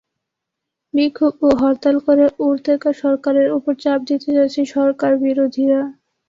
বিক্ষোভ 0.93 1.35
ও 1.41 1.59
হরতাল 1.61 1.95
করে 2.05 2.25
ওর্তেগা 2.45 2.91
সরকারের 3.01 3.47
ওপর 3.57 3.73
চাপ 3.83 3.99
দিতে 4.09 4.29
চাইছে 4.35 4.61
সরকারবিরোধীরা। 4.75 5.81